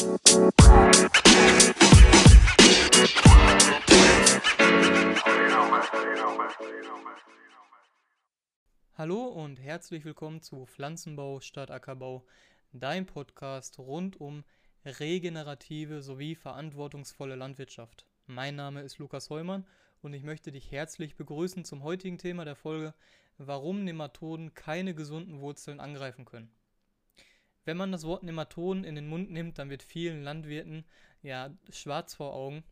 Hallo 0.00 0.16
und 9.26 9.60
herzlich 9.60 10.06
willkommen 10.06 10.40
zu 10.40 10.64
Pflanzenbau 10.64 11.40
statt 11.40 11.70
Ackerbau, 11.70 12.24
dein 12.72 13.04
Podcast 13.04 13.78
rund 13.78 14.18
um 14.18 14.44
regenerative 14.86 16.00
sowie 16.00 16.34
verantwortungsvolle 16.34 17.36
Landwirtschaft. 17.36 18.06
Mein 18.26 18.56
Name 18.56 18.80
ist 18.80 18.96
Lukas 18.96 19.28
Heumann 19.28 19.66
und 20.00 20.14
ich 20.14 20.22
möchte 20.22 20.50
dich 20.50 20.72
herzlich 20.72 21.16
begrüßen 21.16 21.66
zum 21.66 21.82
heutigen 21.82 22.16
Thema 22.16 22.46
der 22.46 22.56
Folge, 22.56 22.94
warum 23.36 23.84
Nematoden 23.84 24.54
keine 24.54 24.94
gesunden 24.94 25.40
Wurzeln 25.40 25.78
angreifen 25.78 26.24
können. 26.24 26.50
Wenn 27.64 27.76
man 27.76 27.92
das 27.92 28.04
Wort 28.04 28.22
Nematoden 28.22 28.84
in 28.84 28.94
den 28.94 29.08
Mund 29.08 29.30
nimmt, 29.30 29.58
dann 29.58 29.70
wird 29.70 29.82
vielen 29.82 30.22
Landwirten 30.22 30.84
ja 31.22 31.54
schwarz 31.70 32.14
vor 32.14 32.34
Augen. 32.34 32.64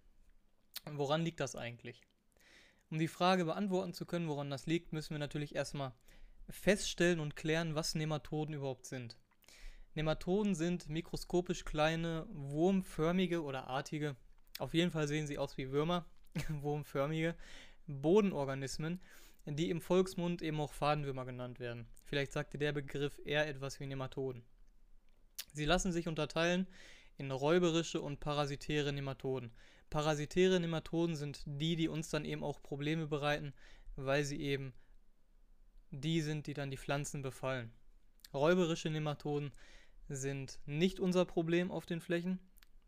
Woran 0.91 1.23
liegt 1.23 1.41
das 1.41 1.57
eigentlich? 1.57 2.03
Um 2.91 2.99
die 2.99 3.09
Frage 3.09 3.45
beantworten 3.45 3.93
zu 3.93 4.07
können, 4.07 4.29
woran 4.29 4.51
das 4.51 4.67
liegt, 4.67 4.93
müssen 4.93 5.11
wir 5.11 5.19
natürlich 5.19 5.55
erstmal 5.55 5.93
feststellen 6.49 7.21
und 7.21 7.37
klären, 7.37 7.75
was 7.75 7.95
Nematoden 7.95 8.55
überhaupt 8.55 8.87
sind. 8.87 9.19
Nematoden 9.95 10.55
sind 10.55 10.89
mikroskopisch 10.89 11.65
kleine, 11.65 12.27
wurmförmige 12.31 13.43
oder 13.43 13.67
artige, 13.67 14.17
auf 14.59 14.75
jeden 14.75 14.91
Fall 14.91 15.07
sehen 15.07 15.27
sie 15.27 15.39
aus 15.39 15.57
wie 15.57 15.71
Würmer, 15.71 16.07
wurmförmige 16.49 17.35
Bodenorganismen, 17.87 19.01
die 19.47 19.71
im 19.71 19.81
Volksmund 19.81 20.43
eben 20.43 20.61
auch 20.61 20.73
Fadenwürmer 20.73 21.25
genannt 21.25 21.61
werden. 21.61 21.87
Vielleicht 22.05 22.33
sagte 22.33 22.59
der 22.59 22.73
Begriff 22.73 23.21
eher 23.25 23.47
etwas 23.47 23.81
wie 23.81 23.87
Nematoden. 23.87 24.43
Sie 25.53 25.65
lassen 25.65 25.93
sich 25.93 26.09
unterteilen 26.09 26.67
in 27.17 27.31
räuberische 27.31 28.01
und 28.01 28.21
parasitäre 28.21 28.93
Nematoden. 28.93 29.51
Parasitäre 29.91 30.61
Nematoden 30.61 31.17
sind 31.17 31.43
die, 31.47 31.77
die 31.77 31.89
uns 31.89 32.11
dann 32.11 32.25
eben 32.25 32.45
auch 32.45 32.63
Probleme 32.63 33.07
bereiten, 33.07 33.55
weil 33.97 34.25
sie 34.25 34.41
eben 34.41 34.73
die 35.91 36.21
sind, 36.21 36.47
die 36.47 36.55
dann 36.55 36.71
die 36.71 36.77
Pflanzen 36.77 37.23
befallen. 37.23 37.73
Räuberische 38.35 38.91
Nematoden 38.91 39.53
sind 40.09 40.59
nicht 40.67 41.01
unser 41.01 41.25
Problem 41.25 41.71
auf 41.71 41.87
den 41.87 42.01
Flächen. 42.01 42.39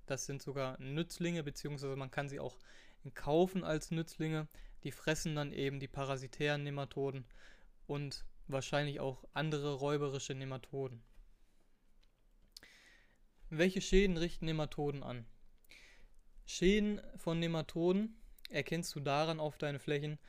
Das 0.07 0.27
sind 0.27 0.43
sogar 0.43 0.79
Nützlinge, 0.81 1.43
beziehungsweise 1.43 1.97
man 1.97 2.11
kann 2.11 2.29
sie 2.29 2.41
auch 2.41 2.59
kaufen 3.15 3.65
als 3.65 3.91
Nützlinge. 3.91 4.49
Die 4.85 4.93
fressen 4.93 5.35
dann 5.35 5.53
eben 5.53 5.81
die 5.81 5.89
parasitären 5.89 6.63
Nematoden 6.63 7.25
und 7.87 8.25
wahrscheinlich 8.47 9.01
auch 9.01 9.25
andere 9.33 9.75
räuberische 9.75 10.35
Nematoden. 10.35 11.03
Welche 13.53 13.81
Schäden 13.81 14.17
richten 14.17 14.45
Nematoden 14.45 15.03
an? 15.03 15.27
Schäden 16.47 17.01
von 17.17 17.41
Nematoden 17.41 18.15
erkennst 18.49 18.95
du 18.95 19.01
daran 19.01 19.41
auf 19.41 19.59
deinen 19.59 19.81
Flächen, 19.81 20.21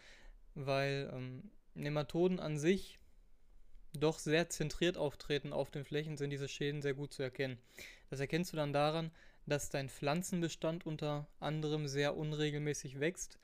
weil 0.56 1.08
ähm, 1.14 1.52
Nematoden 1.76 2.40
an 2.40 2.58
sich 2.58 2.98
doch 3.94 4.18
sehr 4.18 4.50
zentriert 4.50 4.98
auftreten 4.98 5.54
auf 5.54 5.70
den 5.70 5.86
Flächen, 5.86 6.18
sind 6.18 6.32
diese 6.32 6.48
Schäden 6.48 6.82
sehr 6.82 6.96
gut 6.96 7.14
zu 7.14 7.22
erkennen. 7.22 7.60
Das 8.10 8.20
erkennst 8.20 8.54
du 8.54 8.58
dann 8.58 8.74
daran, 8.74 9.12
dass 9.46 9.70
dein 9.70 9.90
Pflanzenbestand 9.90 10.88
unter 10.88 11.28
anderem 11.40 11.88
sehr 11.88 12.18
unregelmäßig 12.18 13.00
wächst. 13.00 13.38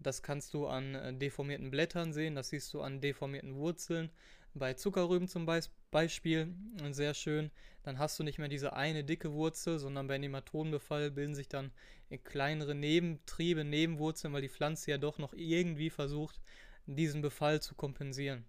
Das 0.00 0.24
kannst 0.24 0.54
du 0.54 0.66
an 0.66 0.96
äh, 0.96 1.14
deformierten 1.14 1.70
Blättern 1.70 2.12
sehen, 2.12 2.34
das 2.34 2.48
siehst 2.48 2.74
du 2.74 2.80
an 2.80 3.00
deformierten 3.00 3.54
Wurzeln. 3.54 4.10
Bei 4.54 4.74
Zuckerrüben 4.74 5.28
zum 5.28 5.46
Beispiel 5.90 6.54
äh, 6.82 6.92
sehr 6.92 7.14
schön. 7.14 7.50
Dann 7.82 7.98
hast 7.98 8.18
du 8.18 8.22
nicht 8.22 8.38
mehr 8.38 8.48
diese 8.48 8.74
eine 8.74 9.04
dicke 9.04 9.32
Wurzel, 9.32 9.78
sondern 9.78 10.06
bei 10.06 10.18
Nematodenbefall 10.18 11.10
bilden 11.10 11.34
sich 11.34 11.48
dann 11.48 11.72
kleinere 12.24 12.74
Nebentriebe, 12.74 13.64
Nebenwurzeln, 13.64 14.32
weil 14.32 14.42
die 14.42 14.48
Pflanze 14.48 14.90
ja 14.90 14.98
doch 14.98 15.18
noch 15.18 15.32
irgendwie 15.32 15.90
versucht, 15.90 16.40
diesen 16.86 17.22
Befall 17.22 17.62
zu 17.62 17.74
kompensieren. 17.74 18.44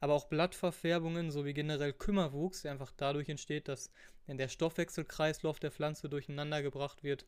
Aber 0.00 0.14
auch 0.14 0.26
Blattverfärbungen 0.26 1.30
sowie 1.30 1.54
generell 1.54 1.92
Kümmerwuchs, 1.92 2.62
der 2.62 2.72
einfach 2.72 2.92
dadurch 2.96 3.28
entsteht, 3.28 3.68
dass 3.68 3.90
der 4.26 4.48
Stoffwechselkreislauf 4.48 5.60
der 5.60 5.70
Pflanze 5.70 6.08
durcheinander 6.08 6.62
gebracht 6.62 7.02
wird, 7.02 7.26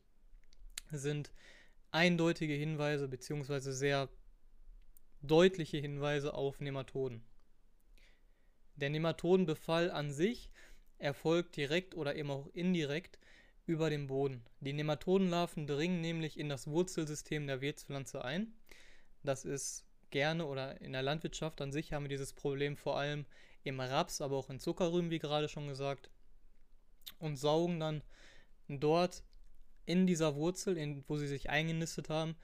sind 0.91 1.31
eindeutige 1.91 2.53
Hinweise 2.53 3.07
bzw. 3.07 3.71
sehr 3.71 4.09
deutliche 5.21 5.77
Hinweise 5.77 6.33
auf 6.33 6.59
Nematoden. 6.59 7.23
Der 8.77 8.89
Nematodenbefall 8.89 9.91
an 9.91 10.11
sich 10.11 10.49
erfolgt 10.99 11.55
direkt 11.57 11.95
oder 11.95 12.15
eben 12.15 12.31
auch 12.31 12.47
indirekt 12.53 13.19
über 13.65 13.89
den 13.89 14.07
Boden. 14.07 14.43
Die 14.61 14.73
Nematodenlarven 14.73 15.67
dringen 15.67 16.01
nämlich 16.01 16.39
in 16.39 16.47
das 16.47 16.67
Wurzelsystem 16.67 17.47
der 17.47 17.59
Wirtspflanze 17.61 18.23
ein. 18.23 18.53
Das 19.23 19.45
ist 19.45 19.83
gerne 20.09 20.45
oder 20.45 20.79
in 20.79 20.93
der 20.93 21.01
Landwirtschaft 21.01 21.61
an 21.61 21.71
sich 21.71 21.91
haben 21.91 22.03
wir 22.03 22.09
dieses 22.09 22.33
Problem 22.33 22.77
vor 22.77 22.97
allem 22.97 23.25
im 23.63 23.79
Raps, 23.79 24.21
aber 24.21 24.37
auch 24.37 24.49
in 24.49 24.59
Zuckerrüben, 24.59 25.09
wie 25.09 25.19
gerade 25.19 25.49
schon 25.49 25.67
gesagt, 25.67 26.09
und 27.19 27.35
saugen 27.35 27.79
dann 27.79 28.03
dort 28.69 29.23
in 29.85 30.07
dieser 30.07 30.35
Wurzel, 30.35 30.77
in, 30.77 31.03
wo 31.07 31.17
sie 31.17 31.27
sich 31.27 31.49
eingenistet 31.49 32.09
haben, 32.09 32.35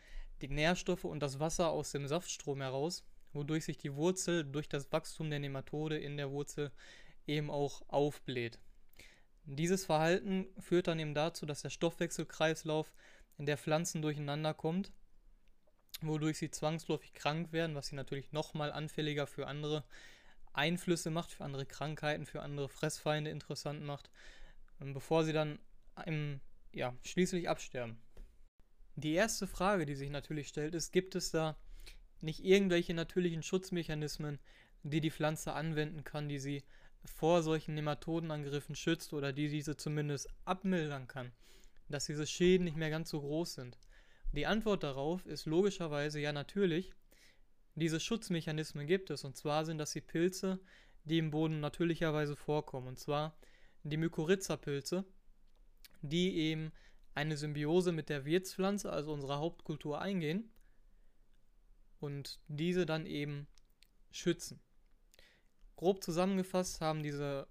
die 0.42 0.50
Nährstoffe 0.50 1.06
und 1.06 1.22
das 1.22 1.40
Wasser 1.40 1.70
aus 1.70 1.92
dem 1.92 2.08
Saftstrom 2.08 2.62
heraus, 2.62 3.06
wodurch 3.34 3.66
sich 3.66 3.78
die 3.78 3.96
Wurzel 3.96 4.44
durch 4.44 4.70
das 4.70 4.92
Wachstum 4.92 5.30
der 5.30 5.40
Nematode 5.40 5.98
in 5.98 6.18
der 6.18 6.32
Wurzel 6.32 6.72
eben 7.28 7.50
auch 7.50 7.82
aufbläht. 7.88 8.60
Dieses 9.46 9.86
Verhalten 9.86 10.48
führt 10.60 10.88
dann 10.88 11.00
eben 11.00 11.14
dazu, 11.14 11.46
dass 11.46 11.62
der 11.62 11.70
Stoffwechselkreislauf 11.70 12.94
in 13.38 13.46
der 13.46 13.58
Pflanzen 13.58 14.02
durcheinander 14.02 14.54
kommt 14.54 14.92
wodurch 16.08 16.38
sie 16.38 16.52
zwangsläufig 16.52 17.14
krank 17.14 17.52
werden, 17.52 17.76
was 17.76 17.88
sie 17.88 17.96
natürlich 17.96 18.32
nochmal 18.32 18.72
anfälliger 18.72 19.28
für 19.28 19.48
andere 19.48 19.84
Einflüsse 20.54 21.10
macht, 21.10 21.32
für 21.32 21.44
andere 21.44 21.66
Krankheiten, 21.66 22.26
für 22.26 22.42
andere 22.42 22.70
Fressfeinde 22.70 23.32
interessant 23.32 23.84
macht, 23.84 24.10
ähm, 24.82 24.94
bevor 24.94 25.24
sie 25.24 25.34
dann 25.34 25.60
im, 26.06 26.42
ja, 26.72 26.96
schließlich 27.04 27.50
absterben. 27.50 27.98
Die 28.96 29.14
erste 29.14 29.48
Frage, 29.48 29.86
die 29.86 29.96
sich 29.96 30.10
natürlich 30.10 30.48
stellt, 30.48 30.76
ist, 30.76 30.92
gibt 30.92 31.16
es 31.16 31.32
da 31.32 31.58
nicht 32.24 32.44
irgendwelche 32.44 32.94
natürlichen 32.94 33.44
Schutzmechanismen, 33.44 34.40
die 34.84 35.02
die 35.02 35.12
Pflanze 35.12 35.54
anwenden 35.54 36.04
kann, 36.04 36.30
die 36.30 36.40
sie 36.40 36.64
vor 37.06 37.44
solchen 37.44 37.76
Nematodenangriffen 37.76 38.76
schützt 38.76 39.14
oder 39.14 39.34
die 39.34 39.50
diese 39.50 39.76
zumindest 39.76 40.30
abmildern 40.46 41.08
kann, 41.08 41.32
dass 41.90 42.06
diese 42.06 42.26
Schäden 42.26 42.64
nicht 42.64 42.78
mehr 42.78 42.90
ganz 42.90 43.10
so 43.10 43.20
groß 43.20 43.56
sind. 43.56 43.78
Die 44.32 44.46
Antwort 44.46 44.84
darauf 44.84 45.26
ist 45.26 45.46
logischerweise 45.46 46.20
ja 46.20 46.32
natürlich, 46.32 46.94
diese 47.76 48.00
Schutzmechanismen 48.00 48.88
gibt 48.88 49.10
es. 49.10 49.24
Und 49.24 49.36
zwar 49.36 49.66
sind 49.66 49.78
das 49.78 49.92
die 49.92 50.02
Pilze, 50.02 50.60
die 51.04 51.18
im 51.18 51.32
Boden 51.32 51.60
natürlicherweise 51.60 52.36
vorkommen. 52.36 52.88
Und 52.88 53.00
zwar 53.00 53.36
die 53.84 53.98
Mykorrhiza-Pilze, 53.98 55.04
die 56.02 56.38
eben 56.38 56.72
eine 57.16 57.38
Symbiose 57.38 57.92
mit 57.92 58.10
der 58.10 58.26
Wirtspflanze, 58.26 58.92
also 58.92 59.14
unserer 59.14 59.40
Hauptkultur, 59.40 60.02
eingehen 60.02 60.50
und 62.04 62.40
diese 62.50 62.86
dann 62.86 63.06
eben 63.06 63.48
schützen. 64.12 64.60
Grob 65.78 66.04
zusammengefasst 66.04 66.82
haben 66.82 67.02
diese 67.02 67.48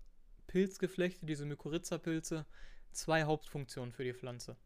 Pilzgeflechte, 0.46 1.26
diese 1.26 1.46
Mykorrhiza-Pilze, 1.46 2.46
zwei 2.92 3.24
Hauptfunktionen 3.24 3.92
für 3.92 4.04
die 4.04 4.12
Pflanze. 4.12 4.56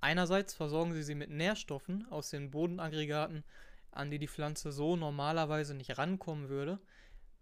Einerseits 0.00 0.54
versorgen 0.54 0.94
sie 0.94 1.02
sie 1.02 1.16
mit 1.16 1.30
Nährstoffen 1.30 2.06
aus 2.10 2.30
den 2.30 2.50
Bodenaggregaten, 2.50 3.44
an 3.90 4.10
die 4.10 4.18
die 4.18 4.28
Pflanze 4.28 4.72
so 4.72 4.96
normalerweise 4.96 5.74
nicht 5.74 5.98
rankommen 5.98 6.48
würde, 6.48 6.78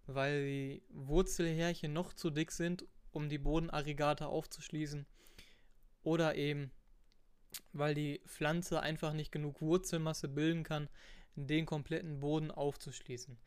weil 0.07 0.47
die 0.47 0.83
Wurzelhärchen 0.89 1.93
noch 1.93 2.15
zu 2.15 2.31
dick 2.31 2.51
sind, 2.51 2.87
um 3.13 3.29
die 3.29 3.39
Bodenaggregate 3.39 4.27
aufzuschließen, 4.27 5.07
oder 6.03 6.35
eben 6.35 6.73
weil 7.73 7.95
die 7.95 8.21
Pflanze 8.27 8.81
einfach 8.81 9.13
nicht 9.13 9.33
genug 9.33 9.61
Wurzelmasse 9.61 10.29
bilden 10.29 10.65
kann, 10.65 10.89
den 11.47 11.67
kompletten 11.67 12.21
Boden 12.21 12.51
aufzuschließen. 12.51 13.39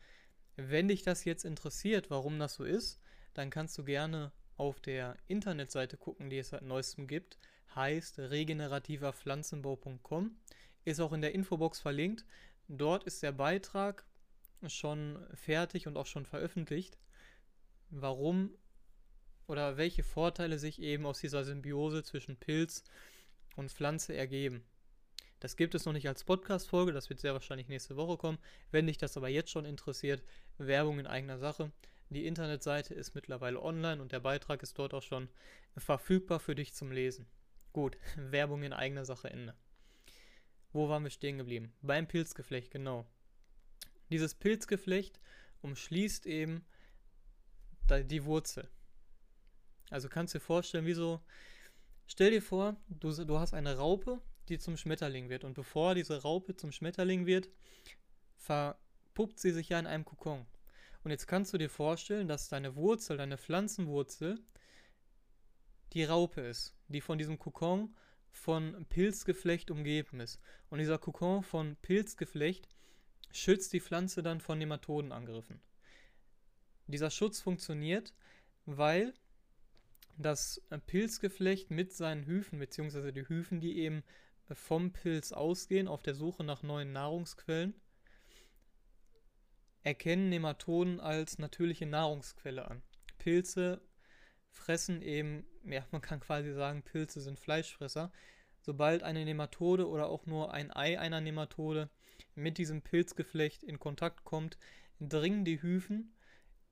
Wenn 0.56 0.88
dich 0.88 1.02
das 1.02 1.24
jetzt 1.24 1.44
interessiert, 1.44 2.10
warum 2.10 2.38
das 2.38 2.54
so 2.54 2.64
ist, 2.64 3.00
dann 3.34 3.50
kannst 3.50 3.76
du 3.78 3.84
gerne 3.84 4.32
auf 4.56 4.80
der 4.80 5.16
Internetseite 5.28 5.96
gucken, 5.96 6.30
die 6.30 6.38
es 6.38 6.50
seit 6.50 6.62
neuestem 6.62 7.06
gibt 7.06 7.38
heißt 7.74 8.18
regenerativerpflanzenbau.com, 8.18 10.36
ist 10.84 11.00
auch 11.00 11.12
in 11.12 11.22
der 11.22 11.34
Infobox 11.34 11.80
verlinkt. 11.80 12.24
Dort 12.68 13.02
ist 13.04 13.22
der 13.22 13.32
Beitrag 13.32 14.04
schon 14.66 15.26
fertig 15.34 15.86
und 15.86 15.96
auch 15.96 16.04
schon 16.06 16.26
veröffentlicht, 16.26 16.98
warum 17.90 18.50
oder 19.46 19.76
welche 19.76 20.02
Vorteile 20.04 20.58
sich 20.58 20.80
eben 20.80 21.04
aus 21.06 21.20
dieser 21.20 21.44
Symbiose 21.44 22.02
zwischen 22.04 22.36
Pilz 22.36 22.84
und 23.56 23.70
Pflanze 23.70 24.14
ergeben. 24.14 24.64
Das 25.42 25.56
gibt 25.56 25.74
es 25.74 25.86
noch 25.86 25.92
nicht 25.92 26.06
als 26.06 26.22
Podcast-Folge, 26.22 26.92
das 26.92 27.10
wird 27.10 27.18
sehr 27.18 27.32
wahrscheinlich 27.32 27.66
nächste 27.66 27.96
Woche 27.96 28.16
kommen. 28.16 28.38
Wenn 28.70 28.86
dich 28.86 28.96
das 28.96 29.16
aber 29.16 29.28
jetzt 29.28 29.50
schon 29.50 29.64
interessiert, 29.64 30.22
Werbung 30.56 31.00
in 31.00 31.08
eigener 31.08 31.36
Sache. 31.36 31.72
Die 32.10 32.26
Internetseite 32.26 32.94
ist 32.94 33.16
mittlerweile 33.16 33.60
online 33.60 34.00
und 34.00 34.12
der 34.12 34.20
Beitrag 34.20 34.62
ist 34.62 34.78
dort 34.78 34.94
auch 34.94 35.02
schon 35.02 35.28
verfügbar 35.76 36.38
für 36.38 36.54
dich 36.54 36.74
zum 36.74 36.92
Lesen. 36.92 37.26
Gut, 37.72 37.98
Werbung 38.16 38.62
in 38.62 38.72
eigener 38.72 39.04
Sache 39.04 39.30
Ende. 39.30 39.56
Wo 40.72 40.88
waren 40.88 41.02
wir 41.02 41.10
stehen 41.10 41.38
geblieben? 41.38 41.72
Beim 41.82 42.06
Pilzgeflecht, 42.06 42.70
genau. 42.70 43.04
Dieses 44.10 44.36
Pilzgeflecht 44.36 45.18
umschließt 45.60 46.24
eben 46.24 46.64
die 47.90 48.24
Wurzel. 48.24 48.70
Also 49.90 50.08
kannst 50.08 50.34
du 50.34 50.38
dir 50.38 50.44
vorstellen, 50.44 50.86
wie 50.86 50.94
so, 50.94 51.20
stell 52.06 52.30
dir 52.30 52.42
vor, 52.42 52.76
du, 52.88 53.10
du 53.24 53.40
hast 53.40 53.54
eine 53.54 53.76
Raupe, 53.76 54.22
die 54.48 54.58
zum 54.58 54.76
Schmetterling 54.76 55.28
wird. 55.28 55.44
Und 55.44 55.54
bevor 55.54 55.94
diese 55.94 56.22
Raupe 56.22 56.56
zum 56.56 56.72
Schmetterling 56.72 57.26
wird, 57.26 57.48
verpuppt 58.36 59.38
sie 59.38 59.52
sich 59.52 59.68
ja 59.68 59.78
in 59.78 59.86
einem 59.86 60.04
Kokon. 60.04 60.46
Und 61.04 61.10
jetzt 61.10 61.26
kannst 61.26 61.52
du 61.52 61.58
dir 61.58 61.70
vorstellen, 61.70 62.28
dass 62.28 62.48
deine 62.48 62.76
Wurzel, 62.76 63.16
deine 63.16 63.38
Pflanzenwurzel, 63.38 64.40
die 65.92 66.04
Raupe 66.04 66.40
ist, 66.40 66.74
die 66.88 67.00
von 67.00 67.18
diesem 67.18 67.38
Kokon 67.38 67.94
von 68.30 68.86
Pilzgeflecht 68.88 69.70
umgeben 69.70 70.20
ist. 70.20 70.40
Und 70.70 70.78
dieser 70.78 70.98
Kokon 70.98 71.42
von 71.42 71.76
Pilzgeflecht 71.76 72.68
schützt 73.30 73.72
die 73.72 73.80
Pflanze 73.80 74.22
dann 74.22 74.40
von 74.40 74.58
Nematodenangriffen. 74.58 75.60
Dieser 76.86 77.10
Schutz 77.10 77.40
funktioniert, 77.40 78.14
weil 78.64 79.12
das 80.16 80.62
Pilzgeflecht 80.86 81.70
mit 81.70 81.92
seinen 81.92 82.26
Hyphen, 82.26 82.58
beziehungsweise 82.58 83.12
die 83.12 83.28
Hyphen, 83.28 83.60
die 83.60 83.78
eben 83.78 84.02
vom 84.54 84.92
Pilz 84.92 85.32
ausgehen, 85.32 85.88
auf 85.88 86.02
der 86.02 86.14
Suche 86.14 86.44
nach 86.44 86.62
neuen 86.62 86.92
Nahrungsquellen, 86.92 87.74
erkennen 89.82 90.28
Nematoden 90.28 91.00
als 91.00 91.38
natürliche 91.38 91.86
Nahrungsquelle 91.86 92.68
an. 92.70 92.82
Pilze 93.18 93.80
fressen 94.50 95.02
eben, 95.02 95.44
ja, 95.64 95.84
man 95.90 96.00
kann 96.00 96.20
quasi 96.20 96.52
sagen, 96.52 96.82
Pilze 96.82 97.20
sind 97.20 97.38
Fleischfresser. 97.38 98.12
Sobald 98.60 99.02
eine 99.02 99.24
Nematode 99.24 99.88
oder 99.88 100.08
auch 100.08 100.26
nur 100.26 100.54
ein 100.54 100.70
Ei 100.74 100.98
einer 100.98 101.20
Nematode 101.20 101.90
mit 102.34 102.58
diesem 102.58 102.82
Pilzgeflecht 102.82 103.64
in 103.64 103.80
Kontakt 103.80 104.24
kommt, 104.24 104.56
dringen 105.00 105.44
die 105.44 105.60
Hyphen 105.60 106.14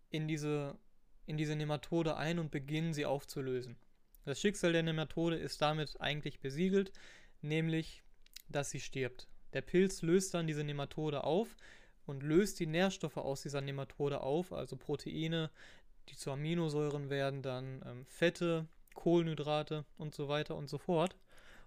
in 0.09 0.29
diese, 0.29 0.79
in 1.27 1.37
diese 1.37 1.56
Nematode 1.56 2.17
ein 2.17 2.38
und 2.38 2.53
beginnen 2.53 2.94
sie 2.94 3.06
aufzulösen. 3.06 3.77
Das 4.25 4.41
Schicksal 4.41 4.73
der 4.73 4.85
Nematode 4.85 5.37
ist 5.37 5.61
damit 5.62 6.00
eigentlich 6.00 6.41
besiegelt, 6.41 6.93
nämlich, 7.42 8.02
dass 8.48 8.70
sie 8.70 8.81
stirbt. 8.81 9.28
Der 9.52 9.62
Pilz 9.62 10.02
löst 10.02 10.34
dann 10.34 10.46
diese 10.46 10.64
Nematode 10.64 11.25
auf 11.25 11.56
und 12.06 12.22
löst 12.22 12.60
die 12.60 12.66
Nährstoffe 12.66 13.16
aus 13.16 13.42
dieser 13.42 13.60
Nematode 13.60 14.20
auf, 14.20 14.52
also 14.52 14.76
Proteine, 14.76 15.50
die 16.08 16.16
zu 16.16 16.31
Aminosäuren 16.31 17.10
werden, 17.10 17.42
dann 17.42 17.82
ähm, 17.87 18.06
Fette, 18.06 18.66
Kohlenhydrate 18.94 19.84
und 19.96 20.14
so 20.14 20.28
weiter 20.28 20.56
und 20.56 20.69
so 20.69 20.78
fort 20.78 21.16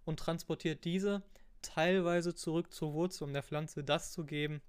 und 0.05 0.19
transportiert 0.19 0.83
diese 0.83 1.23
teilweise 1.61 2.35
zurück 2.35 2.73
zur 2.73 2.93
Wurzel, 2.93 3.23
um 3.23 3.33
der 3.33 3.43
Pflanze 3.43 3.83
das 3.83 4.11
zu 4.11 4.25
geben, 4.25 4.61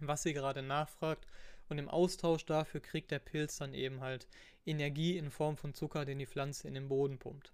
was 0.00 0.22
sie 0.22 0.34
gerade 0.34 0.62
nachfragt. 0.62 1.26
Und 1.68 1.78
im 1.78 1.88
Austausch 1.88 2.44
dafür 2.44 2.80
kriegt 2.80 3.10
der 3.10 3.20
Pilz 3.20 3.58
dann 3.58 3.74
eben 3.74 4.00
halt 4.00 4.26
Energie 4.66 5.16
in 5.16 5.30
Form 5.30 5.56
von 5.56 5.72
Zucker, 5.72 6.04
den 6.04 6.18
die 6.18 6.26
Pflanze 6.26 6.66
in 6.68 6.74
den 6.74 6.88
Boden 6.88 7.18
pumpt. 7.18 7.52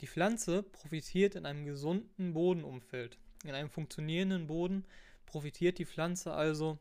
Die 0.00 0.06
Pflanze 0.06 0.62
profitiert 0.62 1.34
in 1.34 1.44
einem 1.44 1.64
gesunden 1.64 2.32
Bodenumfeld. 2.32 3.18
In 3.44 3.54
einem 3.54 3.68
funktionierenden 3.68 4.46
Boden 4.46 4.86
profitiert 5.26 5.78
die 5.78 5.84
Pflanze 5.84 6.32
also 6.32 6.78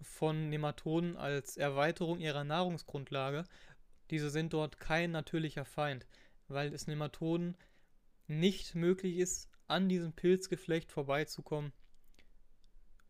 von 0.00 0.48
Nematoden 0.48 1.16
als 1.16 1.56
Erweiterung 1.56 2.20
ihrer 2.20 2.44
Nahrungsgrundlage. 2.44 3.44
Diese 4.10 4.30
sind 4.30 4.52
dort 4.52 4.78
kein 4.78 5.12
natürlicher 5.12 5.64
Feind, 5.64 6.06
weil 6.48 6.74
es 6.74 6.86
Nematoden 6.86 7.56
nicht 8.26 8.74
möglich 8.74 9.16
ist, 9.16 9.48
an 9.66 9.88
diesem 9.88 10.12
Pilzgeflecht 10.12 10.92
vorbeizukommen 10.92 11.72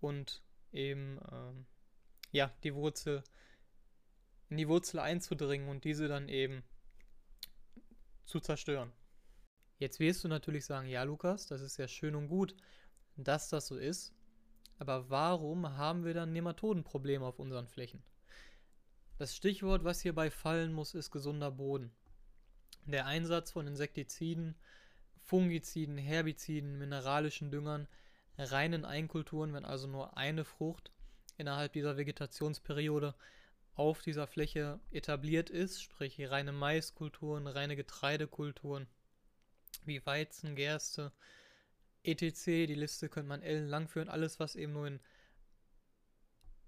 und 0.00 0.42
eben 0.72 1.18
ähm, 1.32 1.66
ja 2.30 2.52
die 2.62 2.74
Wurzel 2.74 3.24
in 4.50 4.58
die 4.58 4.68
Wurzel 4.68 5.00
einzudringen 5.00 5.68
und 5.68 5.84
diese 5.84 6.06
dann 6.06 6.28
eben 6.28 6.62
zu 8.24 8.40
zerstören. 8.40 8.92
Jetzt 9.78 9.98
wirst 10.00 10.24
du 10.24 10.28
natürlich 10.28 10.64
sagen, 10.64 10.88
ja 10.88 11.02
Lukas, 11.02 11.46
das 11.46 11.60
ist 11.60 11.76
ja 11.76 11.88
schön 11.88 12.14
und 12.14 12.28
gut, 12.28 12.54
dass 13.16 13.48
das 13.48 13.66
so 13.66 13.76
ist, 13.76 14.12
aber 14.78 15.10
warum 15.10 15.76
haben 15.76 16.04
wir 16.04 16.14
dann 16.14 16.32
Nematodenprobleme 16.32 17.24
auf 17.24 17.38
unseren 17.38 17.68
Flächen? 17.68 18.02
Das 19.18 19.36
Stichwort, 19.36 19.84
was 19.84 20.00
hierbei 20.00 20.30
fallen 20.30 20.72
muss, 20.72 20.94
ist 20.94 21.10
gesunder 21.10 21.50
Boden. 21.50 21.92
Der 22.84 23.06
Einsatz 23.06 23.52
von 23.52 23.66
Insektiziden, 23.66 24.56
Fungiziden, 25.22 25.96
Herbiziden, 25.96 26.78
mineralischen 26.78 27.50
Düngern, 27.50 27.88
reinen 28.36 28.84
Einkulturen, 28.84 29.54
wenn 29.54 29.64
also 29.64 29.86
nur 29.86 30.16
eine 30.16 30.44
Frucht 30.44 30.90
innerhalb 31.36 31.72
dieser 31.72 31.96
Vegetationsperiode 31.96 33.14
auf 33.74 34.02
dieser 34.02 34.26
Fläche 34.26 34.80
etabliert 34.90 35.50
ist, 35.50 35.82
sprich 35.82 36.20
reine 36.30 36.52
Maiskulturen, 36.52 37.46
reine 37.46 37.76
Getreidekulturen, 37.76 38.86
wie 39.86 40.04
Weizen, 40.06 40.56
Gerste, 40.56 41.12
etc. 42.02 42.44
Die 42.44 42.74
Liste 42.74 43.08
könnte 43.08 43.28
man 43.28 43.42
ellenlang 43.42 43.88
führen. 43.88 44.08
Alles, 44.08 44.40
was 44.40 44.56
eben 44.56 44.72
nur 44.72 44.86
in, 44.86 45.00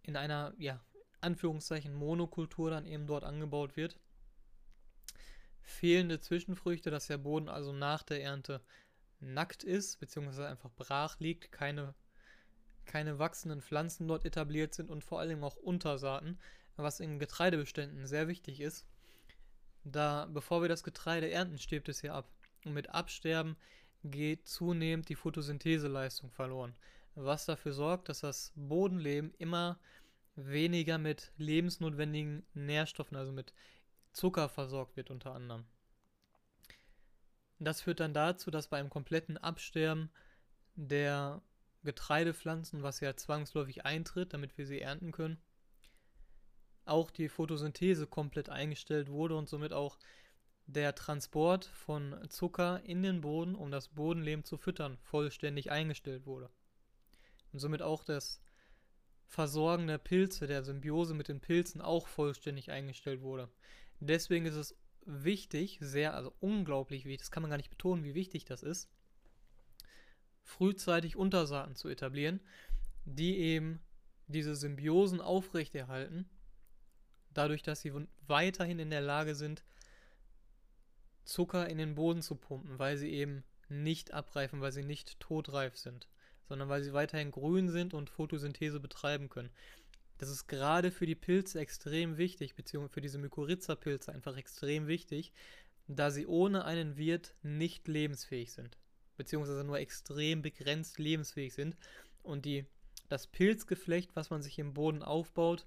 in 0.02 0.16
einer, 0.16 0.54
ja, 0.58 0.80
Anführungszeichen 1.20 1.94
Monokultur 1.94 2.70
dann 2.70 2.86
eben 2.86 3.06
dort 3.06 3.24
angebaut 3.24 3.76
wird. 3.76 3.98
Fehlende 5.62 6.20
Zwischenfrüchte, 6.20 6.90
dass 6.90 7.08
der 7.08 7.18
Boden 7.18 7.48
also 7.48 7.72
nach 7.72 8.02
der 8.02 8.22
Ernte 8.22 8.60
nackt 9.20 9.64
ist, 9.64 9.98
beziehungsweise 9.98 10.46
einfach 10.46 10.70
brach 10.76 11.18
liegt, 11.18 11.50
keine, 11.50 11.94
keine 12.84 13.18
wachsenden 13.18 13.62
Pflanzen 13.62 14.06
dort 14.06 14.24
etabliert 14.24 14.74
sind 14.74 14.90
und 14.90 15.02
vor 15.02 15.20
allem 15.20 15.42
auch 15.42 15.56
Untersaaten, 15.56 16.38
was 16.76 17.00
in 17.00 17.18
Getreidebeständen 17.18 18.06
sehr 18.06 18.28
wichtig 18.28 18.60
ist. 18.60 18.86
Da, 19.84 20.26
bevor 20.32 20.62
wir 20.62 20.68
das 20.68 20.84
Getreide 20.84 21.30
ernten, 21.30 21.58
stirbt 21.58 21.88
es 21.88 22.00
hier 22.00 22.14
ab. 22.14 22.28
Und 22.66 22.74
mit 22.74 22.90
Absterben 22.90 23.56
geht 24.02 24.48
zunehmend 24.48 25.08
die 25.08 25.14
Photosyntheseleistung 25.14 26.32
verloren, 26.32 26.74
was 27.14 27.46
dafür 27.46 27.72
sorgt, 27.72 28.08
dass 28.08 28.20
das 28.20 28.52
Bodenleben 28.56 29.32
immer 29.38 29.78
weniger 30.34 30.98
mit 30.98 31.32
lebensnotwendigen 31.38 32.44
Nährstoffen, 32.54 33.16
also 33.16 33.30
mit 33.30 33.54
Zucker 34.12 34.48
versorgt 34.48 34.96
wird 34.96 35.12
unter 35.12 35.32
anderem. 35.32 35.64
Das 37.60 37.82
führt 37.82 38.00
dann 38.00 38.12
dazu, 38.12 38.50
dass 38.50 38.66
bei 38.66 38.78
einem 38.78 38.90
kompletten 38.90 39.38
Absterben 39.38 40.10
der 40.74 41.40
Getreidepflanzen, 41.84 42.82
was 42.82 42.98
ja 42.98 43.16
zwangsläufig 43.16 43.84
eintritt, 43.84 44.34
damit 44.34 44.58
wir 44.58 44.66
sie 44.66 44.80
ernten 44.80 45.12
können, 45.12 45.40
auch 46.84 47.12
die 47.12 47.28
Photosynthese 47.28 48.08
komplett 48.08 48.48
eingestellt 48.48 49.08
wurde 49.08 49.36
und 49.36 49.48
somit 49.48 49.72
auch 49.72 49.98
der 50.66 50.94
Transport 50.94 51.64
von 51.64 52.16
Zucker 52.28 52.82
in 52.84 53.02
den 53.02 53.20
Boden, 53.20 53.54
um 53.54 53.70
das 53.70 53.88
Bodenleben 53.88 54.44
zu 54.44 54.56
füttern, 54.56 54.98
vollständig 54.98 55.70
eingestellt 55.70 56.26
wurde. 56.26 56.50
Und 57.52 57.60
somit 57.60 57.82
auch 57.82 58.02
das 58.02 58.40
Versorgen 59.26 59.86
der 59.86 59.98
Pilze, 59.98 60.46
der 60.46 60.64
Symbiose 60.64 61.14
mit 61.14 61.28
den 61.28 61.40
Pilzen 61.40 61.80
auch 61.80 62.06
vollständig 62.06 62.70
eingestellt 62.70 63.22
wurde. 63.22 63.48
Deswegen 64.00 64.46
ist 64.46 64.54
es 64.54 64.76
wichtig, 65.04 65.78
sehr, 65.80 66.14
also 66.14 66.34
unglaublich 66.40 67.04
wichtig, 67.04 67.20
das 67.20 67.30
kann 67.30 67.42
man 67.42 67.50
gar 67.50 67.56
nicht 67.56 67.70
betonen, 67.70 68.04
wie 68.04 68.14
wichtig 68.14 68.44
das 68.44 68.62
ist, 68.62 68.90
frühzeitig 70.42 71.16
Untersaaten 71.16 71.76
zu 71.76 71.88
etablieren, 71.88 72.40
die 73.04 73.38
eben 73.38 73.80
diese 74.26 74.56
Symbiosen 74.56 75.20
aufrechterhalten, 75.20 76.28
dadurch, 77.30 77.62
dass 77.62 77.80
sie 77.80 77.92
weiterhin 78.26 78.78
in 78.78 78.90
der 78.90 79.00
Lage 79.00 79.34
sind, 79.34 79.64
Zucker 81.26 81.68
in 81.68 81.78
den 81.78 81.94
Boden 81.94 82.22
zu 82.22 82.36
pumpen, 82.36 82.78
weil 82.78 82.96
sie 82.96 83.10
eben 83.10 83.44
nicht 83.68 84.12
abreifen, 84.12 84.60
weil 84.60 84.72
sie 84.72 84.84
nicht 84.84 85.18
todreif 85.20 85.76
sind, 85.76 86.08
sondern 86.48 86.68
weil 86.68 86.82
sie 86.82 86.92
weiterhin 86.92 87.32
grün 87.32 87.68
sind 87.68 87.94
und 87.94 88.10
Photosynthese 88.10 88.80
betreiben 88.80 89.28
können. 89.28 89.50
Das 90.18 90.30
ist 90.30 90.46
gerade 90.46 90.90
für 90.90 91.04
die 91.04 91.14
Pilze 91.14 91.60
extrem 91.60 92.16
wichtig, 92.16 92.54
beziehungsweise 92.54 92.94
für 92.94 93.00
diese 93.00 93.18
Mykorrhiza-Pilze 93.18 94.12
einfach 94.12 94.36
extrem 94.36 94.86
wichtig, 94.86 95.32
da 95.88 96.10
sie 96.10 96.26
ohne 96.26 96.64
einen 96.64 96.96
Wirt 96.96 97.34
nicht 97.42 97.86
lebensfähig 97.86 98.52
sind, 98.52 98.78
beziehungsweise 99.16 99.64
nur 99.64 99.78
extrem 99.78 100.42
begrenzt 100.42 100.98
lebensfähig 100.98 101.52
sind 101.52 101.76
und 102.22 102.44
die 102.44 102.64
das 103.08 103.26
Pilzgeflecht, 103.26 104.16
was 104.16 104.30
man 104.30 104.42
sich 104.42 104.58
im 104.58 104.74
Boden 104.74 105.02
aufbaut, 105.02 105.66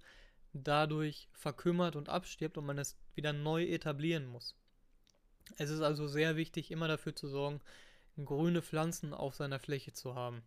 dadurch 0.53 1.29
verkümmert 1.31 1.95
und 1.95 2.09
abstirbt 2.09 2.57
und 2.57 2.65
man 2.65 2.77
es 2.77 2.97
wieder 3.13 3.33
neu 3.33 3.63
etablieren 3.65 4.25
muss. 4.25 4.55
Es 5.57 5.69
ist 5.69 5.81
also 5.81 6.07
sehr 6.07 6.35
wichtig, 6.35 6.71
immer 6.71 6.87
dafür 6.87 7.15
zu 7.15 7.27
sorgen, 7.27 7.61
grüne 8.23 8.61
Pflanzen 8.61 9.13
auf 9.13 9.35
seiner 9.35 9.59
Fläche 9.59 9.93
zu 9.93 10.15
haben. 10.15 10.43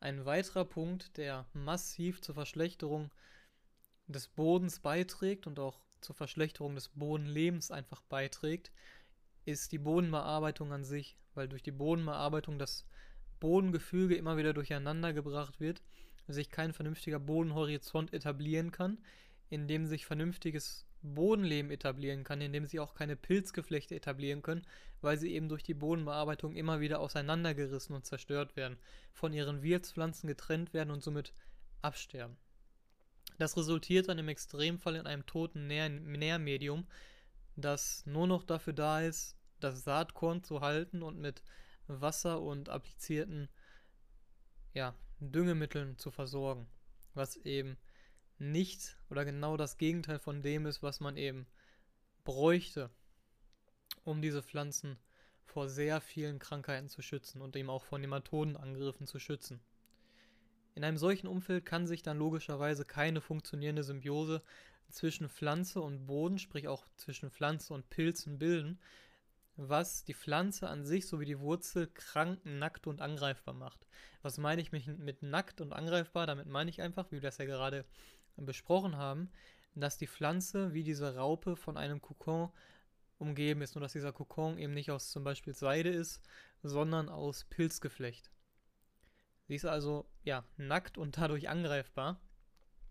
Ein 0.00 0.24
weiterer 0.24 0.64
Punkt, 0.64 1.16
der 1.16 1.46
massiv 1.52 2.20
zur 2.20 2.34
Verschlechterung 2.34 3.10
des 4.06 4.28
Bodens 4.28 4.78
beiträgt 4.80 5.46
und 5.46 5.58
auch 5.58 5.80
zur 6.00 6.14
Verschlechterung 6.14 6.74
des 6.74 6.88
Bodenlebens 6.90 7.70
einfach 7.70 8.02
beiträgt, 8.02 8.70
ist 9.44 9.72
die 9.72 9.78
Bodenbearbeitung 9.78 10.72
an 10.72 10.84
sich, 10.84 11.16
weil 11.34 11.48
durch 11.48 11.62
die 11.62 11.72
Bodenbearbeitung 11.72 12.58
das 12.58 12.84
Bodengefüge 13.40 14.16
immer 14.16 14.36
wieder 14.36 14.52
durcheinander 14.52 15.12
gebracht 15.12 15.60
wird, 15.60 15.82
sich 16.28 16.50
kein 16.50 16.72
vernünftiger 16.72 17.20
Bodenhorizont 17.20 18.12
etablieren 18.12 18.72
kann, 18.72 18.98
in 19.48 19.68
dem 19.68 19.86
sich 19.86 20.06
vernünftiges 20.06 20.85
Bodenleben 21.02 21.70
etablieren 21.70 22.24
kann, 22.24 22.40
in 22.40 22.52
dem 22.52 22.66
sie 22.66 22.80
auch 22.80 22.94
keine 22.94 23.16
Pilzgeflechte 23.16 23.94
etablieren 23.94 24.42
können, 24.42 24.66
weil 25.00 25.18
sie 25.18 25.32
eben 25.32 25.48
durch 25.48 25.62
die 25.62 25.74
Bodenbearbeitung 25.74 26.54
immer 26.54 26.80
wieder 26.80 27.00
auseinandergerissen 27.00 27.94
und 27.94 28.06
zerstört 28.06 28.56
werden, 28.56 28.78
von 29.12 29.32
ihren 29.32 29.62
Wirtspflanzen 29.62 30.26
getrennt 30.26 30.74
werden 30.74 30.90
und 30.90 31.02
somit 31.02 31.32
absterben. 31.82 32.36
Das 33.38 33.56
resultiert 33.56 34.08
dann 34.08 34.18
im 34.18 34.28
Extremfall 34.28 34.96
in 34.96 35.06
einem 35.06 35.26
toten 35.26 35.66
Nähr 35.66 35.88
Nährmedium, 35.88 36.86
das 37.56 38.04
nur 38.06 38.26
noch 38.26 38.44
dafür 38.44 38.72
da 38.72 39.00
ist, 39.00 39.36
das 39.60 39.84
Saatkorn 39.84 40.42
zu 40.42 40.60
halten 40.60 41.02
und 41.02 41.18
mit 41.18 41.42
Wasser 41.86 42.40
und 42.40 42.68
applizierten 42.68 43.48
ja, 44.74 44.94
Düngemitteln 45.20 45.96
zu 45.98 46.10
versorgen, 46.10 46.66
was 47.14 47.36
eben 47.36 47.76
nicht 48.38 48.96
oder 49.10 49.24
genau 49.24 49.56
das 49.56 49.78
Gegenteil 49.78 50.18
von 50.18 50.42
dem 50.42 50.66
ist, 50.66 50.82
was 50.82 51.00
man 51.00 51.16
eben 51.16 51.46
bräuchte, 52.24 52.90
um 54.04 54.20
diese 54.20 54.42
Pflanzen 54.42 54.98
vor 55.44 55.68
sehr 55.68 56.00
vielen 56.00 56.38
Krankheiten 56.38 56.88
zu 56.88 57.02
schützen 57.02 57.40
und 57.40 57.56
eben 57.56 57.70
auch 57.70 57.84
von 57.84 58.00
Nematodenangriffen 58.00 59.06
zu 59.06 59.18
schützen. 59.18 59.60
In 60.74 60.84
einem 60.84 60.98
solchen 60.98 61.28
Umfeld 61.28 61.64
kann 61.64 61.86
sich 61.86 62.02
dann 62.02 62.18
logischerweise 62.18 62.84
keine 62.84 63.22
funktionierende 63.22 63.82
Symbiose 63.82 64.42
zwischen 64.90 65.30
Pflanze 65.30 65.80
und 65.80 66.06
Boden, 66.06 66.38
sprich 66.38 66.68
auch 66.68 66.86
zwischen 66.96 67.30
Pflanze 67.30 67.72
und 67.72 67.88
Pilzen 67.88 68.38
bilden, 68.38 68.78
was 69.56 70.04
die 70.04 70.12
Pflanze 70.12 70.68
an 70.68 70.84
sich 70.84 71.06
sowie 71.08 71.24
die 71.24 71.40
Wurzel 71.40 71.86
krank, 71.86 72.40
nackt 72.44 72.86
und 72.86 73.00
angreifbar 73.00 73.54
macht. 73.54 73.86
Was 74.20 74.36
meine 74.36 74.60
ich 74.60 74.72
mit 74.72 75.22
nackt 75.22 75.62
und 75.62 75.72
angreifbar? 75.72 76.26
Damit 76.26 76.46
meine 76.46 76.68
ich 76.68 76.82
einfach, 76.82 77.06
wie 77.10 77.16
wir 77.16 77.20
das 77.22 77.38
ja 77.38 77.46
gerade 77.46 77.86
besprochen 78.36 78.96
haben, 78.96 79.30
dass 79.74 79.98
die 79.98 80.06
Pflanze 80.06 80.72
wie 80.72 80.82
diese 80.82 81.16
Raupe 81.16 81.56
von 81.56 81.76
einem 81.76 82.00
Kokon 82.00 82.50
umgeben 83.18 83.62
ist, 83.62 83.74
nur 83.74 83.82
dass 83.82 83.92
dieser 83.92 84.12
Kokon 84.12 84.58
eben 84.58 84.74
nicht 84.74 84.90
aus 84.90 85.10
zum 85.10 85.24
Beispiel 85.24 85.54
Seide 85.54 85.90
ist, 85.90 86.20
sondern 86.62 87.08
aus 87.08 87.44
Pilzgeflecht. 87.44 88.30
Sie 89.48 89.54
ist 89.54 89.64
also 89.64 90.06
ja 90.24 90.44
nackt 90.56 90.98
und 90.98 91.16
dadurch 91.16 91.48
angreifbar, 91.48 92.20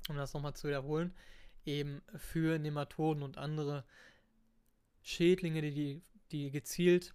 um 0.09 0.15
das 0.15 0.33
nochmal 0.33 0.55
zu 0.55 0.67
wiederholen, 0.67 1.13
eben 1.65 2.01
für 2.15 2.59
Nematoden 2.59 3.23
und 3.23 3.37
andere 3.37 3.83
Schädlinge, 5.01 5.61
die, 5.61 5.71
die, 5.71 6.01
die 6.31 6.51
gezielt 6.51 7.13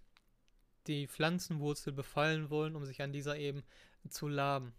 die 0.87 1.07
Pflanzenwurzel 1.07 1.93
befallen 1.93 2.51
wollen, 2.51 2.75
um 2.75 2.85
sich 2.85 3.03
an 3.03 3.13
dieser 3.13 3.37
eben 3.37 3.63
zu 4.09 4.29
laben. 4.29 4.75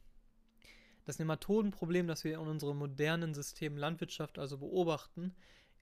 Das 1.06 1.20
Nematodenproblem, 1.20 2.08
das 2.08 2.24
wir 2.24 2.34
in 2.36 2.48
unserem 2.48 2.78
modernen 2.78 3.34
System 3.34 3.78
Landwirtschaft 3.78 4.38
also 4.38 4.58
beobachten, 4.58 5.34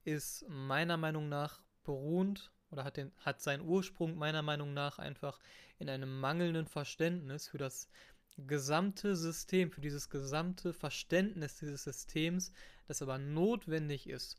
ist 0.06 0.46
meiner 0.48 0.98
Meinung 0.98 1.30
nach 1.30 1.62
beruhend 1.84 2.52
oder 2.72 2.84
hat, 2.84 2.98
den, 2.98 3.12
hat 3.18 3.42
seinen 3.42 3.68
Ursprung 3.68 4.16
meiner 4.18 4.42
Meinung 4.42 4.74
nach 4.74 5.00
einfach 5.00 5.40
in 5.78 5.90
einem 5.90 6.20
mangelnden 6.20 6.68
Verständnis 6.68 7.48
für 7.48 7.58
das 7.58 7.90
gesamte 8.38 9.16
System, 9.16 9.72
für 9.72 9.82
dieses 9.82 10.10
gesamte 10.10 10.74
Verständnis 10.74 11.58
dieses 11.58 11.84
Systems, 11.84 12.54
das 12.88 13.02
aber 13.02 13.18
notwendig 13.18 14.08
ist, 14.08 14.38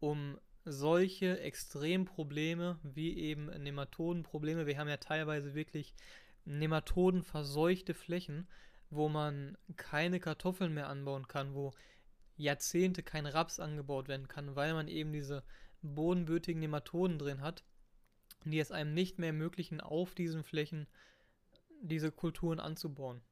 um 0.00 0.38
solche 0.64 1.40
Extremprobleme 1.40 2.78
wie 2.82 3.16
eben 3.16 3.46
Nematodenprobleme, 3.46 4.66
wir 4.66 4.78
haben 4.78 4.88
ja 4.88 4.96
teilweise 4.96 5.54
wirklich 5.54 5.94
Nematodenverseuchte 6.44 7.94
Flächen, 7.94 8.48
wo 8.92 9.08
man 9.08 9.56
keine 9.76 10.20
Kartoffeln 10.20 10.74
mehr 10.74 10.88
anbauen 10.88 11.26
kann, 11.26 11.54
wo 11.54 11.72
Jahrzehnte 12.36 13.02
kein 13.02 13.24
Raps 13.24 13.58
angebaut 13.58 14.06
werden 14.06 14.28
kann, 14.28 14.54
weil 14.54 14.74
man 14.74 14.86
eben 14.86 15.14
diese 15.14 15.42
bodenbötigen 15.80 16.60
Nematoden 16.60 17.18
drin 17.18 17.40
hat, 17.40 17.64
die 18.44 18.60
es 18.60 18.70
einem 18.70 18.92
nicht 18.92 19.18
mehr 19.18 19.28
ermöglichen, 19.28 19.80
auf 19.80 20.14
diesen 20.14 20.44
Flächen 20.44 20.86
diese 21.80 22.12
Kulturen 22.12 22.60
anzubauen. 22.60 23.22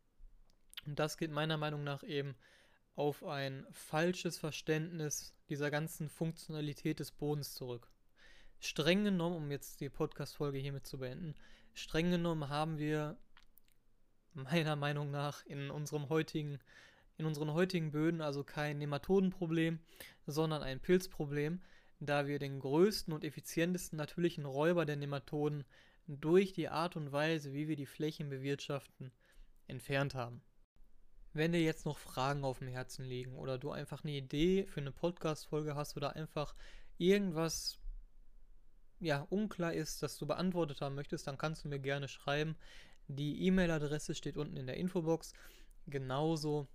Und 0.87 0.99
das 0.99 1.19
geht 1.19 1.31
meiner 1.31 1.59
Meinung 1.59 1.85
nach 1.85 2.03
eben 2.05 2.37
auf 2.95 3.23
ein 3.23 3.67
falsches 3.71 4.39
Verständnis 4.39 5.35
dieser 5.51 5.71
ganzen 5.71 6.09
Funktionalität 6.09 7.01
des 7.01 7.13
Bodens 7.13 7.55
zurück. 7.55 7.91
Streng 8.61 9.05
genommen, 9.05 9.37
um 9.37 9.51
jetzt 9.51 9.81
die 9.81 9.91
Podcast-Folge 9.91 10.59
hiermit 10.59 10.87
zu 10.87 10.99
beenden, 10.99 11.35
streng 11.75 12.11
genommen 12.11 12.49
haben 12.49 12.79
wir 12.79 13.19
meiner 14.35 14.77
Meinung 14.77 15.11
nach 15.11 15.45
in 15.47 15.71
unserem 15.71 16.09
heutigen, 16.09 16.59
in 17.19 17.27
unseren 17.27 17.53
heutigen 17.53 17.91
Böden 17.93 18.21
also 18.21 18.45
kein 18.45 18.79
Nematodenproblem, 18.79 19.79
sondern 20.27 20.63
ein 20.63 20.81
Pilzproblem, 20.81 21.61
da 22.01 22.27
wir 22.27 22.39
den 22.39 22.61
größten 22.61 23.13
und 23.13 23.25
effizientesten 23.25 23.97
natürlichen 23.97 24.47
Räuber 24.47 24.87
der 24.87 24.97
Nematoden 24.97 25.65
durch 26.07 26.53
die 26.53 26.69
Art 26.69 26.97
und 26.97 27.13
Weise, 27.13 27.53
wie 27.53 27.69
wir 27.69 27.77
die 27.77 27.87
Flächen 27.87 28.31
bewirtschaften, 28.31 29.13
entfernt 29.67 30.15
haben. 30.15 30.43
Wenn 31.33 31.53
dir 31.53 31.63
jetzt 31.63 31.87
noch 31.87 31.99
Fragen 31.99 32.43
auf 32.43 32.59
dem 32.59 32.69
Herzen 32.69 33.05
liegen 33.05 33.37
oder 33.37 33.59
du 33.59 33.71
einfach 33.71 34.03
eine 34.03 34.13
Idee 34.13 34.67
für 34.67 34.81
eine 34.81 34.91
Podcast-Folge 34.91 35.77
hast 35.77 35.97
oder 35.97 36.17
einfach 36.17 36.55
irgendwas 36.99 37.79
ja, 38.99 39.27
unklar 39.31 39.73
ist, 39.73 40.03
das 40.03 40.19
du 40.19 40.27
beantwortet 40.27 40.81
haben 40.81 40.95
möchtest, 40.95 41.27
dann 41.27 41.39
kannst 41.39 41.65
du 41.65 41.69
mir 41.69 41.79
gerne 41.79 42.09
schreiben. 42.09 42.57
Die 43.17 43.45
E-Mail-Adresse 43.47 44.15
steht 44.15 44.37
unten 44.37 44.57
in 44.57 44.67
der 44.67 44.77
Infobox, 44.77 45.33
genauso 45.89 46.69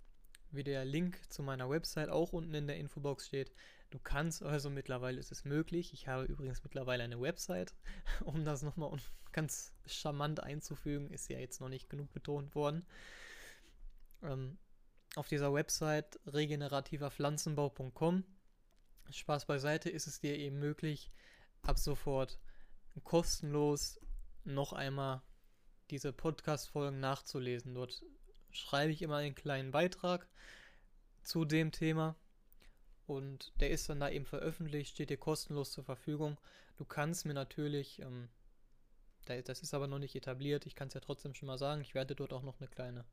wie 0.52 0.64
der 0.64 0.84
Link 0.84 1.22
zu 1.32 1.44
meiner 1.44 1.70
Website 1.70 2.10
auch 2.10 2.34
unten 2.34 2.54
in 2.54 2.68
der 2.68 2.78
Infobox 2.78 3.28
steht. 3.28 3.54
Du 3.90 4.00
kannst 4.00 4.44
also 4.44 4.70
mittlerweile 4.70 5.20
ist 5.20 5.32
es 5.32 5.46
möglich. 5.46 5.94
Ich 5.94 6.10
habe 6.10 6.26
übrigens 6.26 6.62
mittlerweile 6.64 7.04
eine 7.04 7.22
Website, 7.22 7.74
um 8.26 8.44
das 8.44 8.64
nochmal 8.64 8.92
ganz 9.32 9.74
charmant 9.86 10.42
einzufügen, 10.42 11.10
ist 11.10 11.30
ja 11.30 11.40
jetzt 11.40 11.62
noch 11.62 11.70
nicht 11.70 11.90
genug 11.90 12.12
betont 12.12 12.54
worden. 12.54 12.86
Ähm, 14.22 14.58
auf 15.16 15.30
dieser 15.30 15.54
Website 15.54 16.20
regenerativerpflanzenbau.com 16.26 18.26
Spaß 19.10 19.46
beiseite 19.46 19.90
ist 19.90 20.08
es 20.08 20.20
dir 20.20 20.38
eben 20.38 20.60
möglich, 20.60 21.12
ab 21.62 21.78
sofort 21.78 22.40
kostenlos 23.04 24.00
noch 24.44 24.74
einmal 24.74 25.22
diese 25.90 26.14
Podcast-Folgen 26.14 27.00
nachzulesen. 27.00 27.74
Dort 27.74 28.04
schreibe 28.52 28.92
ich 28.92 29.02
immer 29.02 29.18
einen 29.18 29.36
kleinen 29.36 29.72
Beitrag 29.72 30.28
zu 31.22 31.46
dem 31.46 31.72
Thema 31.72 32.16
und 33.08 33.54
der 33.60 33.70
ist 33.70 33.90
dann 33.90 34.00
da 34.00 34.10
eben 34.10 34.26
veröffentlicht, 34.26 34.92
steht 34.92 35.10
dir 35.10 35.18
kostenlos 35.18 35.72
zur 35.72 35.84
Verfügung. 35.84 36.38
Du 36.78 36.86
kannst 36.86 37.26
mir 37.26 37.34
natürlich, 37.34 38.02
ähm, 38.02 38.30
das 39.26 39.62
ist 39.62 39.74
aber 39.74 39.88
noch 39.88 40.00
nicht 40.00 40.16
etabliert, 40.16 40.66
ich 40.66 40.76
kann 40.76 40.88
es 40.88 40.94
ja 40.94 41.02
trotzdem 41.02 41.34
schon 41.34 41.48
mal 41.48 41.58
sagen, 41.58 41.82
ich 41.82 41.96
werde 41.96 42.16
dort 42.16 42.34
auch 42.34 42.44
noch 42.44 42.60
eine 42.60 42.68
kleine 42.68 43.06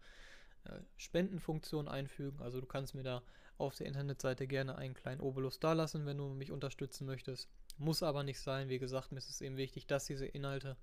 äh, 0.64 0.78
Spendenfunktion 0.96 1.88
einfügen. 1.88 2.40
Also 2.40 2.60
du 2.60 2.66
kannst 2.66 2.94
mir 2.94 3.02
da 3.02 3.22
auf 3.58 3.76
der 3.76 3.86
Internetseite 3.86 4.46
gerne 4.46 4.76
einen 4.76 4.94
kleinen 4.94 5.20
Obolus 5.20 5.60
dalassen, 5.60 6.06
wenn 6.06 6.18
du 6.18 6.28
mich 6.28 6.50
unterstützen 6.50 7.06
möchtest. 7.06 7.48
Muss 7.78 8.02
aber 8.02 8.22
nicht 8.22 8.40
sein. 8.40 8.68
Wie 8.68 8.78
gesagt, 8.78 9.12
mir 9.12 9.18
ist 9.18 9.30
es 9.30 9.40
eben 9.40 9.56
wichtig, 9.56 9.86
dass 9.86 10.06
diese 10.06 10.26
Inhalte 10.26 10.76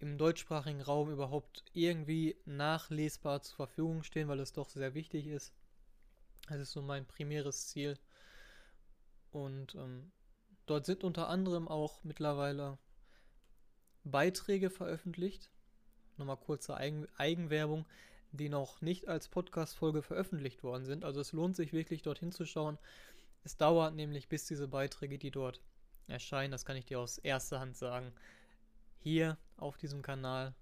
im 0.00 0.18
deutschsprachigen 0.18 0.80
Raum 0.80 1.10
überhaupt 1.10 1.64
irgendwie 1.72 2.36
nachlesbar 2.44 3.42
zur 3.42 3.56
Verfügung 3.56 4.02
stehen, 4.02 4.28
weil 4.28 4.40
es 4.40 4.52
doch 4.52 4.68
sehr 4.68 4.94
wichtig 4.94 5.26
ist. 5.26 5.52
Das 6.48 6.60
ist 6.60 6.72
so 6.72 6.82
mein 6.82 7.06
primäres 7.06 7.68
Ziel. 7.68 7.98
Und 9.30 9.74
ähm, 9.74 10.10
dort 10.66 10.86
sind 10.86 11.04
unter 11.04 11.28
anderem 11.28 11.68
auch 11.68 12.02
mittlerweile 12.04 12.78
Beiträge 14.04 14.70
veröffentlicht. 14.70 15.50
Nochmal 16.16 16.38
kurze 16.38 16.76
Eigen 16.76 17.06
Eigenwerbung, 17.16 17.84
die 18.32 18.48
noch 18.48 18.80
nicht 18.80 19.08
als 19.08 19.28
Podcast-Folge 19.28 20.02
veröffentlicht 20.02 20.62
worden 20.62 20.84
sind. 20.84 21.04
Also 21.04 21.20
es 21.20 21.32
lohnt 21.32 21.56
sich 21.56 21.72
wirklich 21.72 22.02
dorthin 22.02 22.32
zu 22.32 22.46
schauen. 22.46 22.78
Es 23.44 23.56
dauert 23.56 23.94
nämlich, 23.94 24.28
bis 24.28 24.46
diese 24.46 24.68
Beiträge, 24.68 25.18
die 25.18 25.30
dort 25.30 25.60
erscheinen, 26.06 26.52
das 26.52 26.64
kann 26.64 26.76
ich 26.76 26.86
dir 26.86 27.00
aus 27.00 27.18
erster 27.18 27.60
Hand 27.60 27.76
sagen, 27.76 28.12
hier 28.98 29.38
auf 29.56 29.76
diesem 29.76 30.02
Kanal 30.02 30.54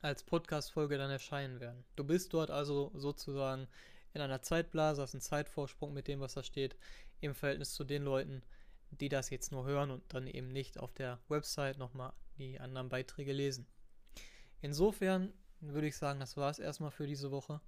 als 0.00 0.24
Podcast-Folge 0.24 0.98
dann 0.98 1.10
erscheinen 1.10 1.60
werden. 1.60 1.84
Du 1.96 2.04
bist 2.04 2.32
dort 2.34 2.50
also 2.50 2.90
sozusagen 2.94 3.68
in 4.14 4.20
einer 4.20 4.42
Zeitblase, 4.42 5.00
hast 5.00 5.14
einen 5.14 5.20
Zeitvorsprung 5.20 5.92
mit 5.94 6.08
dem, 6.08 6.20
was 6.20 6.34
da 6.34 6.42
steht, 6.42 6.76
im 7.20 7.34
Verhältnis 7.34 7.74
zu 7.74 7.84
den 7.84 8.02
Leuten, 8.02 8.42
die 8.90 9.08
das 9.08 9.30
jetzt 9.30 9.52
nur 9.52 9.64
hören 9.64 9.90
und 9.90 10.02
dann 10.12 10.26
eben 10.26 10.48
nicht 10.48 10.78
auf 10.78 10.92
der 10.92 11.18
Website 11.28 11.78
nochmal 11.78 12.12
die 12.36 12.58
anderen 12.60 12.88
Beiträge 12.88 13.32
lesen. 13.32 13.66
Insofern 14.60 15.32
würde 15.60 15.86
ich 15.86 15.96
sagen, 15.96 16.20
das 16.20 16.36
war 16.36 16.50
es 16.50 16.58
erstmal 16.58 16.90
für 16.90 17.06
diese 17.06 17.30
Woche. 17.30 17.60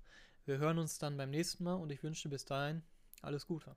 Wir 0.45 0.59
hören 0.59 0.79
uns 0.79 0.99
dann 0.99 1.17
beim 1.17 1.31
nächsten 1.31 1.65
Mal 1.65 1.75
und 1.75 1.91
ich 1.91 2.03
wünsche 2.03 2.29
bis 2.29 2.45
dahin 2.45 2.83
alles 3.23 3.47
Gute. 3.47 3.77